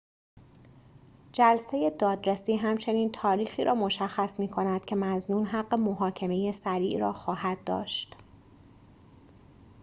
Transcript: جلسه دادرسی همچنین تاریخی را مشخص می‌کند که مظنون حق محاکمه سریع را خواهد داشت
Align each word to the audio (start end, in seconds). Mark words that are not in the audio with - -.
جلسه 1.33 1.89
دادرسی 1.89 2.55
همچنین 2.55 3.11
تاریخی 3.11 3.63
را 3.63 3.75
مشخص 3.75 4.39
می‌کند 4.39 4.85
که 4.85 4.95
مظنون 4.95 5.45
حق 5.45 5.73
محاکمه 5.75 6.51
سریع 6.51 6.99
را 6.99 7.13
خواهد 7.13 7.63
داشت 7.63 8.15